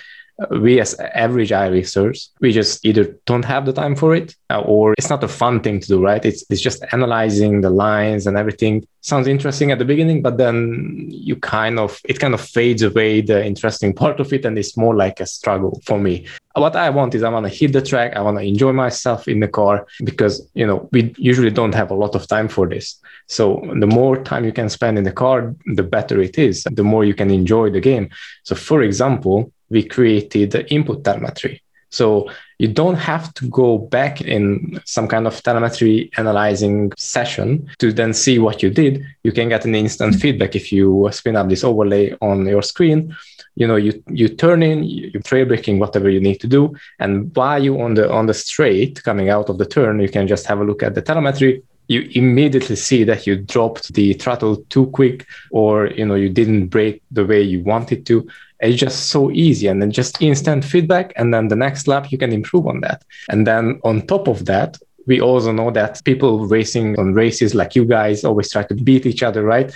[0.62, 4.93] we as average iRacers, we just either don't have the time for it uh, or
[4.97, 6.23] it's not a fun thing to do, right?
[6.23, 8.88] It's, it's just analyzing the lines and everything.
[9.02, 13.21] Sounds interesting at the beginning, but then you kind of, it kind of fades away
[13.21, 16.28] the interesting part of it and it's more like a struggle for me.
[16.54, 18.15] What I want is I want to hit the track.
[18.15, 21.91] I want to enjoy myself in the car because, you know, we usually don't have
[21.91, 23.00] a lot of time for this.
[23.28, 26.84] So the more time you can spend in the car, the better it is, the
[26.84, 28.10] more you can enjoy the game.
[28.43, 31.62] So for example, we created the input telemetry.
[31.89, 37.93] So you don't have to go back in some kind of telemetry analyzing session to
[37.93, 39.03] then see what you did.
[39.23, 43.15] You can get an instant feedback if you spin up this overlay on your screen.
[43.56, 47.36] You know, you you turn in, you trail braking, whatever you need to do, and
[47.36, 50.45] while you on the on the straight coming out of the turn, you can just
[50.45, 51.63] have a look at the telemetry.
[51.88, 56.67] You immediately see that you dropped the throttle too quick, or you know you didn't
[56.67, 58.27] brake the way you wanted to
[58.60, 62.17] it's just so easy and then just instant feedback and then the next lap you
[62.17, 66.46] can improve on that and then on top of that we also know that people
[66.48, 69.74] racing on races like you guys always try to beat each other, right?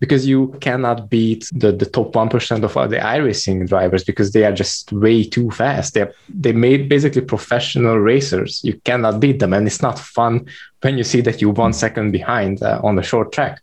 [0.00, 4.52] Because you cannot beat the, the top 1% of the iRacing drivers because they are
[4.52, 5.94] just way too fast.
[5.94, 8.60] They're, they made basically professional racers.
[8.64, 9.52] You cannot beat them.
[9.52, 10.46] And it's not fun
[10.80, 13.62] when you see that you're one second behind uh, on the short track.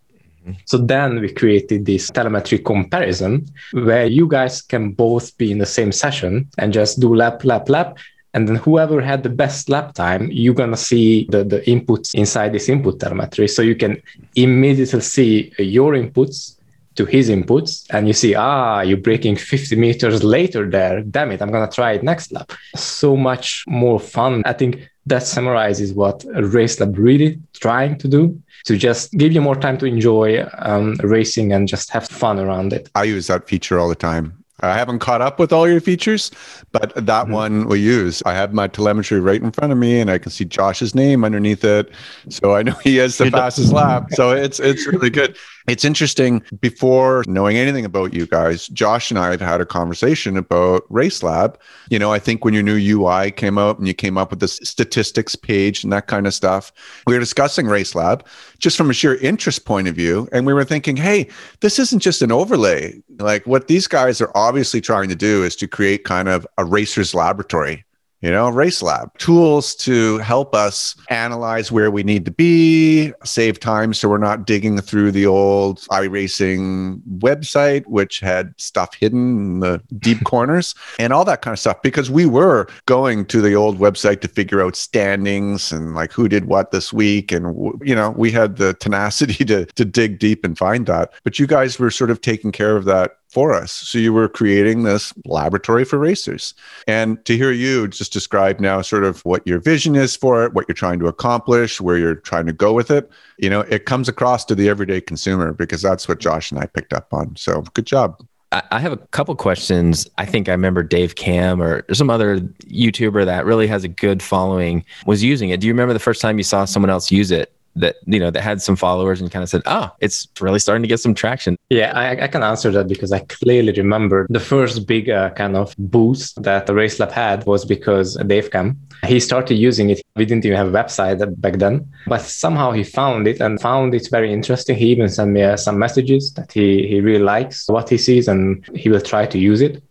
[0.66, 5.66] So then we created this telemetry comparison where you guys can both be in the
[5.66, 7.98] same session and just do lap, lap, lap.
[8.34, 12.14] And then whoever had the best lap time, you're going to see the, the inputs
[12.14, 13.48] inside this input telemetry.
[13.48, 14.02] So you can
[14.36, 16.56] immediately see your inputs
[16.96, 21.02] to his inputs and you see, ah, you're braking 50 meters later there.
[21.02, 22.52] Damn it, I'm going to try it next lap.
[22.76, 24.44] So much more fun.
[24.46, 29.42] I think that summarizes what Race Lab really trying to do to just give you
[29.42, 32.90] more time to enjoy um, racing and just have fun around it.
[32.96, 34.40] I use that feature all the time.
[34.62, 36.32] I haven't caught up with all your features,
[36.72, 37.32] but that mm-hmm.
[37.32, 38.22] one we use.
[38.26, 41.24] I have my telemetry right in front of me, and I can see Josh's name
[41.24, 41.90] underneath it,
[42.30, 44.10] so I know he has the fastest lap.
[44.12, 45.38] So it's it's really good.
[45.70, 46.42] It's interesting.
[46.62, 51.22] Before knowing anything about you guys, Josh and I have had a conversation about Race
[51.22, 51.60] Lab.
[51.92, 54.40] You know, I think when your new UI came out and you came up with
[54.40, 56.72] this statistics page and that kind of stuff,
[57.06, 58.26] we were discussing Race Lab
[58.58, 60.28] just from a sheer interest point of view.
[60.32, 61.30] And we were thinking, hey,
[61.60, 63.00] this isn't just an overlay.
[63.20, 66.66] Like what these guys are obviously trying to do is to create kind of a
[66.66, 67.86] racer's laboratory
[68.22, 73.60] you know, Race Lab tools to help us analyze where we need to be, save
[73.60, 79.60] time so we're not digging through the old iRacing website, which had stuff hidden in
[79.60, 81.82] the deep corners and all that kind of stuff.
[81.82, 86.28] Because we were going to the old website to figure out standings and like who
[86.28, 87.32] did what this week.
[87.32, 91.14] And, you know, we had the tenacity to, to dig deep and find that.
[91.24, 93.72] But you guys were sort of taking care of that for us.
[93.72, 96.54] So you were creating this laboratory for racers.
[96.88, 100.54] And to hear you just describe now sort of what your vision is for it,
[100.54, 103.86] what you're trying to accomplish, where you're trying to go with it, you know, it
[103.86, 107.36] comes across to the everyday consumer because that's what Josh and I picked up on.
[107.36, 108.22] So good job.
[108.52, 110.10] I have a couple questions.
[110.18, 114.24] I think I remember Dave Cam or some other YouTuber that really has a good
[114.24, 115.60] following was using it.
[115.60, 117.54] Do you remember the first time you saw someone else use it?
[117.80, 120.84] That you know that had some followers and kind of said, "Oh, it's really starting
[120.84, 124.40] to get some traction." Yeah, I, I can answer that because I clearly remember the
[124.40, 128.78] first big uh, kind of boost that the Race Lab had was because Dave Cam
[129.06, 130.02] he started using it.
[130.16, 133.94] We didn't even have a website back then, but somehow he found it and found
[133.94, 134.76] it very interesting.
[134.76, 138.28] He even sent me uh, some messages that he he really likes what he sees
[138.28, 139.82] and he will try to use it.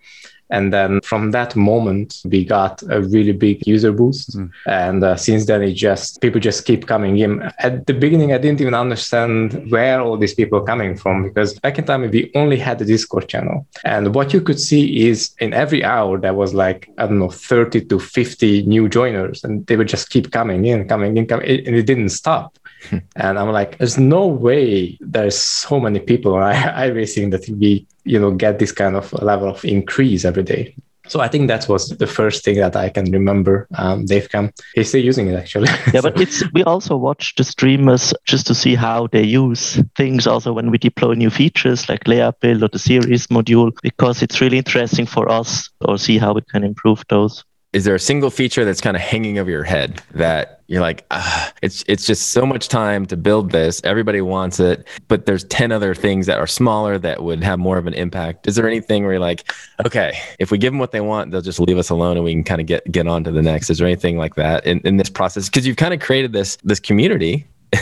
[0.50, 4.36] And then from that moment, we got a really big user boost.
[4.36, 4.50] Mm.
[4.66, 7.42] And uh, since then, it just people just keep coming in.
[7.58, 11.58] At the beginning, I didn't even understand where all these people are coming from because
[11.60, 15.34] back in time we only had the Discord channel, and what you could see is
[15.38, 19.66] in every hour there was like I don't know 30 to 50 new joiners, and
[19.66, 22.58] they would just keep coming in, coming in, coming, and it didn't stop.
[23.16, 27.86] and I'm like, there's no way there's so many people I on iRacing that we,
[28.04, 30.74] you know, get this kind of level of increase every day.
[31.08, 33.66] So I think that was the first thing that I can remember.
[33.76, 34.52] Um, Dave Cam.
[34.74, 35.68] He's still using it actually.
[35.94, 40.26] yeah, but it's we also watch the streamers just to see how they use things.
[40.26, 44.40] Also, when we deploy new features like layout build or the series module, because it's
[44.42, 47.42] really interesting for us or see how we can improve those
[47.78, 51.06] is there a single feature that's kind of hanging over your head that you're like
[51.12, 53.80] ah, it's it's just so much time to build this.
[53.84, 57.78] Everybody wants it but there's 10 other things that are smaller that would have more
[57.78, 58.48] of an impact.
[58.48, 59.48] Is there anything where you're like
[59.86, 62.32] okay if we give them what they want they'll just leave us alone and we
[62.32, 63.70] can kind of get get on to the next.
[63.70, 65.48] Is there anything like that in, in this process?
[65.48, 67.46] Because you've kind of created this this community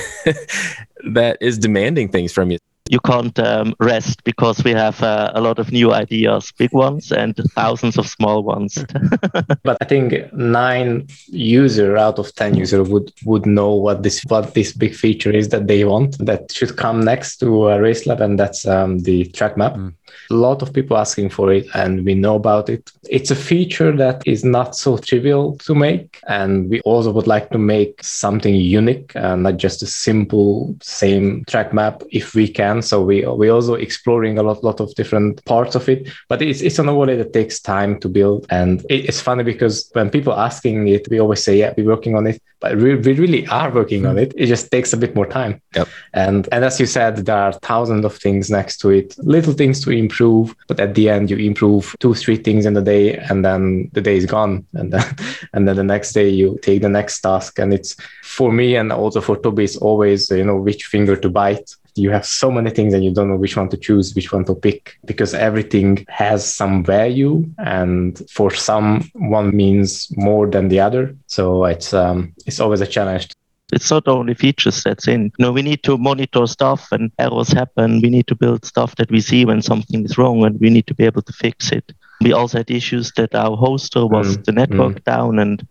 [1.10, 5.40] that is demanding things from you you can't um, rest because we have uh, a
[5.40, 8.84] lot of new ideas, big ones and thousands of small ones.
[9.62, 14.54] but I think nine user out of ten user would would know what this what
[14.54, 18.38] this big feature is that they want that should come next to uh, RaceLab, and
[18.38, 19.74] that's um, the track map.
[19.74, 19.94] Mm.
[20.30, 22.90] A lot of people asking for it, and we know about it.
[23.08, 27.50] It's a feature that is not so trivial to make, and we also would like
[27.50, 32.75] to make something unique, and not just a simple same track map if we can.
[32.82, 36.60] So we we also exploring a lot lot of different parts of it, but it's
[36.60, 40.88] it's an overlay that takes time to build, and it's funny because when people asking
[40.88, 44.02] it, we always say, yeah, we're working on it, but we, we really are working
[44.02, 44.10] mm-hmm.
[44.10, 44.32] on it.
[44.36, 45.60] It just takes a bit more time.
[45.74, 45.88] Yep.
[46.14, 49.80] And and as you said, there are thousands of things next to it, little things
[49.84, 53.44] to improve, but at the end you improve two, three things in the day, and
[53.44, 55.16] then the day is gone, and then
[55.52, 58.92] and then the next day you take the next task, and it's for me and
[58.92, 62.70] also for Toby, it's always you know which finger to bite you have so many
[62.70, 66.04] things and you don't know which one to choose, which one to pick, because everything
[66.08, 71.16] has some value, and for some, one means more than the other.
[71.26, 73.32] So it's um, it's always a challenge.
[73.72, 75.24] It's not only features that's in.
[75.38, 78.00] You know, we need to monitor stuff and errors happen.
[78.00, 80.86] We need to build stuff that we see when something is wrong, and we need
[80.86, 81.92] to be able to fix it.
[82.20, 84.44] We also had issues that our hoster was mm.
[84.44, 85.04] the network mm.
[85.04, 85.66] down, and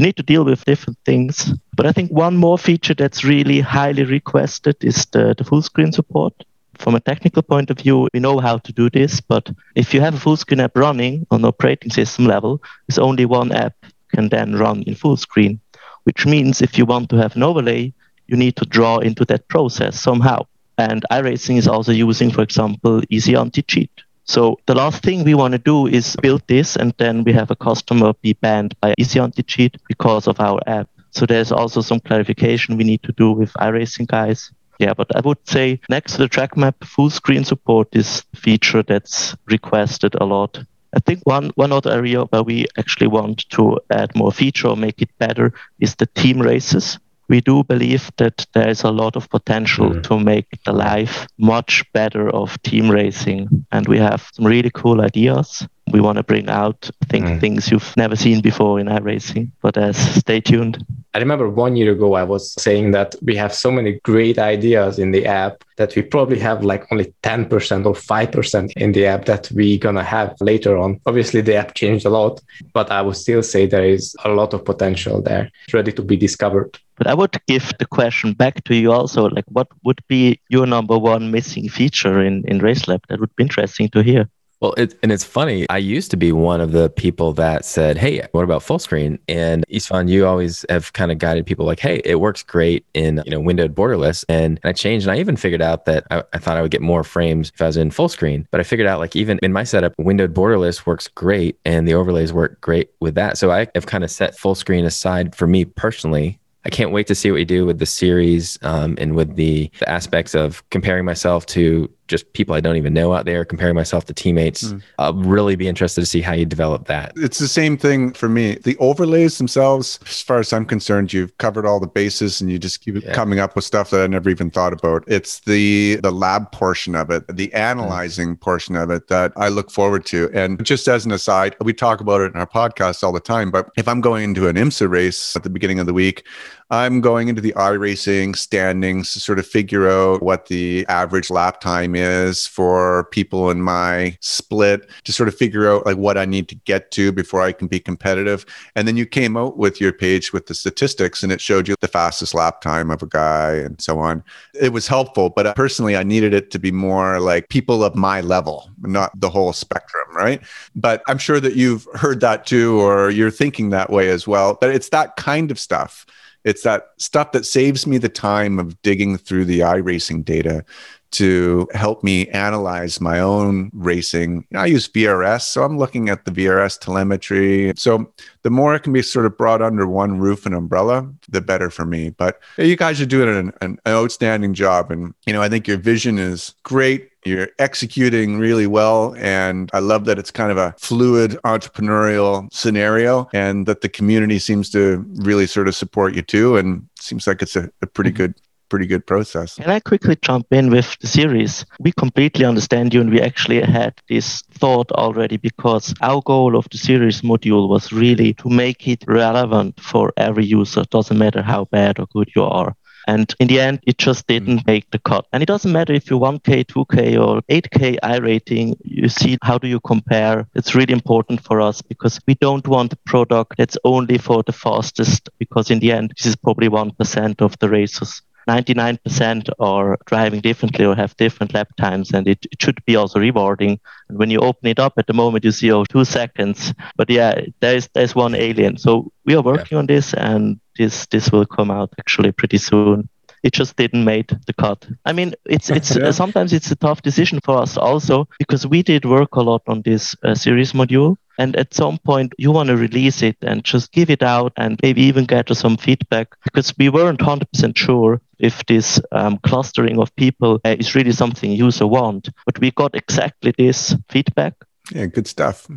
[0.00, 1.52] you need to deal with different things.
[1.76, 5.92] But I think one more feature that's really highly requested is the, the full screen
[5.92, 6.32] support.
[6.78, 10.00] From a technical point of view, we know how to do this, but if you
[10.00, 13.74] have a full screen app running on operating system level, it's only one app
[14.08, 15.60] can then run in full screen,
[16.04, 17.92] which means if you want to have an overlay,
[18.26, 20.46] you need to draw into that process somehow.
[20.78, 23.90] And iRacing is also using, for example, Easy Anti Cheat.
[24.24, 27.50] So the last thing we want to do is build this and then we have
[27.50, 30.88] a customer be banned by Easy Anti-Cheat because of our app.
[31.10, 34.52] So there's also some clarification we need to do with iRacing guys.
[34.78, 38.36] Yeah, but I would say next to the track map, full screen support is a
[38.36, 40.58] feature that's requested a lot.
[40.94, 44.76] I think one, one other area where we actually want to add more feature or
[44.76, 46.98] make it better is the team races
[47.30, 50.02] we do believe that there is a lot of potential mm.
[50.02, 53.64] to make the life much better of team racing.
[53.70, 55.66] And we have some really cool ideas.
[55.92, 57.40] We want to bring out, think, mm.
[57.40, 59.50] things you've never seen before in iRacing.
[59.62, 60.84] But uh, stay tuned.
[61.14, 64.98] I remember one year ago, I was saying that we have so many great ideas
[64.98, 69.24] in the app that we probably have like only 10% or 5% in the app
[69.24, 71.00] that we're going to have later on.
[71.06, 72.40] Obviously, the app changed a lot,
[72.72, 76.16] but I would still say there is a lot of potential there ready to be
[76.16, 76.78] discovered.
[77.00, 80.66] But I would give the question back to you also, like what would be your
[80.66, 83.00] number one missing feature in, in RaceLab?
[83.08, 84.28] That would be interesting to hear.
[84.60, 85.66] Well, it, and it's funny.
[85.70, 89.18] I used to be one of the people that said, "Hey, what about full screen?"
[89.28, 93.22] And Istvan, you always have kind of guided people like, "Hey, it works great in
[93.24, 96.22] you know windowed borderless." And, and I changed, and I even figured out that I,
[96.34, 98.46] I, thought I would get more frames if I was in full screen.
[98.50, 101.94] But I figured out like even in my setup, windowed borderless works great, and the
[101.94, 103.38] overlays work great with that.
[103.38, 107.06] So I have kind of set full screen aside for me personally I can't wait
[107.06, 110.68] to see what we do with the series um, and with the, the, aspects of
[110.70, 114.64] comparing myself to just people I don't even know out there, comparing myself to teammates.
[114.64, 114.82] Mm.
[114.98, 117.12] I'll really be interested to see how you develop that.
[117.16, 118.56] It's the same thing for me.
[118.56, 122.58] The overlays themselves, as far as I'm concerned, you've covered all the bases and you
[122.58, 123.14] just keep yeah.
[123.14, 125.04] coming up with stuff that I never even thought about.
[125.06, 128.40] It's the the lab portion of it, the analyzing mm.
[128.40, 130.28] portion of it that I look forward to.
[130.34, 133.50] And just as an aside, we talk about it in our podcast all the time,
[133.50, 136.26] but if I'm going into an IMSA race at the beginning of the week,
[136.72, 141.60] I'm going into the iRacing standings to sort of figure out what the average lap
[141.60, 146.26] time is for people in my split to sort of figure out like what I
[146.26, 148.46] need to get to before I can be competitive.
[148.76, 151.74] And then you came out with your page with the statistics and it showed you
[151.80, 154.22] the fastest lap time of a guy and so on.
[154.54, 157.96] It was helpful, but uh, personally, I needed it to be more like people of
[157.96, 160.40] my level, not the whole spectrum, right?
[160.76, 164.56] But I'm sure that you've heard that too, or you're thinking that way as well.
[164.60, 166.06] But it's that kind of stuff.
[166.44, 170.64] It's that stuff that saves me the time of digging through the iRacing data
[171.12, 174.46] to help me analyze my own racing.
[174.54, 177.72] I use VRS, so I'm looking at the VRS telemetry.
[177.76, 181.40] So the more it can be sort of brought under one roof and umbrella, the
[181.40, 182.10] better for me.
[182.10, 184.90] But you guys are doing an, an outstanding job.
[184.90, 187.10] And, you know, I think your vision is great.
[187.24, 189.14] You're executing really well.
[189.16, 194.38] And I love that it's kind of a fluid entrepreneurial scenario and that the community
[194.38, 196.56] seems to really sort of support you too.
[196.56, 198.16] And seems like it's a, a pretty mm-hmm.
[198.24, 198.34] good
[198.70, 199.56] pretty good process.
[199.56, 201.66] Can I quickly jump in with the series?
[201.80, 206.68] We completely understand you and we actually had this thought already because our goal of
[206.70, 210.82] the series module was really to make it relevant for every user.
[210.82, 212.76] It Doesn't matter how bad or good you are.
[213.06, 214.66] And in the end, it just didn't mm.
[214.66, 215.26] make the cut.
[215.32, 219.66] And it doesn't matter if you're 1K, 2K, or 8K iRating, you see how do
[219.66, 220.46] you compare.
[220.54, 224.52] It's really important for us because we don't want a product that's only for the
[224.52, 228.22] fastest, because in the end, this is probably 1% of the racers.
[228.48, 233.20] 99% are driving differently or have different lap times, and it, it, should be also
[233.20, 233.80] rewarding.
[234.08, 236.74] And when you open it up at the moment, you see, oh, two seconds.
[236.96, 238.78] But yeah, there's there's one alien.
[238.78, 239.78] So we are working yeah.
[239.78, 243.08] on this, and this this will come out actually pretty soon
[243.42, 244.86] it just didn't make the cut.
[245.04, 246.10] I mean, it's it's yeah.
[246.10, 249.82] sometimes it's a tough decision for us also because we did work a lot on
[249.82, 251.16] this uh, series module.
[251.38, 254.78] And at some point, you want to release it and just give it out and
[254.82, 260.14] maybe even get some feedback because we weren't 100% sure if this um, clustering of
[260.16, 262.28] people uh, is really something user want.
[262.46, 264.54] But we got exactly this feedback.
[264.92, 265.68] Yeah, good stuff.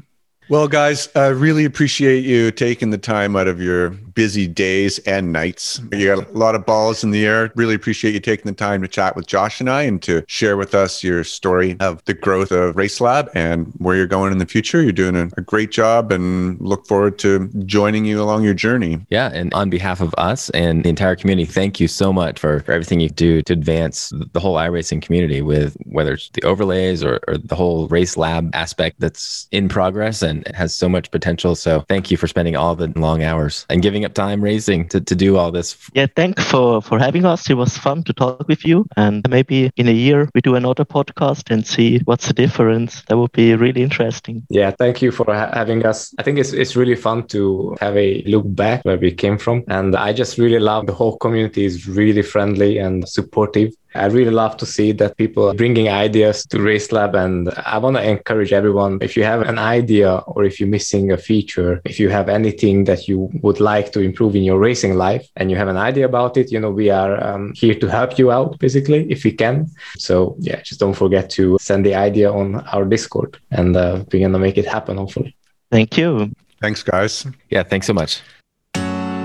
[0.49, 5.31] Well, guys, I really appreciate you taking the time out of your busy days and
[5.31, 5.79] nights.
[5.79, 5.99] Mm-hmm.
[5.99, 7.51] You got a lot of balls in the air.
[7.55, 10.57] Really appreciate you taking the time to chat with Josh and I and to share
[10.57, 14.37] with us your story of the growth of Race Lab and where you're going in
[14.37, 14.81] the future.
[14.81, 18.99] You're doing a, a great job and look forward to joining you along your journey.
[19.09, 19.29] Yeah.
[19.33, 22.71] And on behalf of us and the entire community, thank you so much for, for
[22.71, 27.19] everything you do to advance the whole iRacing community with whether it's the overlays or,
[27.27, 31.55] or the whole Race Lab aspect that's in progress and has so much potential.
[31.55, 35.01] So thank you for spending all the long hours and giving up time racing to,
[35.01, 35.77] to do all this.
[35.93, 37.49] Yeah, thank for for having us.
[37.49, 40.85] It was fun to talk with you, and maybe in a year we do another
[40.85, 43.03] podcast and see what's the difference.
[43.07, 44.45] That would be really interesting.
[44.49, 46.13] Yeah, thank you for ha- having us.
[46.19, 49.63] I think it's it's really fun to have a look back where we came from,
[49.67, 54.31] and I just really love the whole community is really friendly and supportive I really
[54.31, 57.15] love to see that people are bringing ideas to Race Lab.
[57.15, 61.11] And I want to encourage everyone if you have an idea or if you're missing
[61.11, 64.95] a feature, if you have anything that you would like to improve in your racing
[64.95, 67.87] life and you have an idea about it, you know, we are um, here to
[67.87, 69.69] help you out basically if we can.
[69.97, 74.19] So, yeah, just don't forget to send the idea on our Discord and uh, we're
[74.19, 75.35] going to make it happen, hopefully.
[75.71, 76.31] Thank you.
[76.61, 77.25] Thanks, guys.
[77.49, 78.21] Yeah, thanks so much.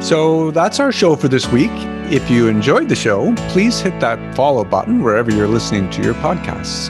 [0.01, 1.98] So that's our show for this week.
[2.11, 6.15] If you enjoyed the show, please hit that follow button wherever you're listening to your
[6.15, 6.89] podcasts.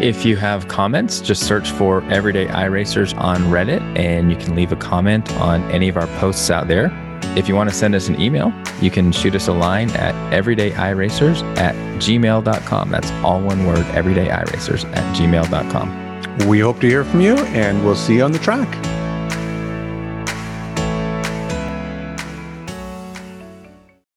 [0.00, 4.72] If you have comments, just search for Everyday iRacers on Reddit and you can leave
[4.72, 6.90] a comment on any of our posts out there.
[7.36, 10.14] If you want to send us an email, you can shoot us a line at
[10.32, 12.90] everydayiracers at gmail.com.
[12.90, 16.48] That's all one word, everydayiracers at gmail.com.
[16.48, 19.01] We hope to hear from you and we'll see you on the track.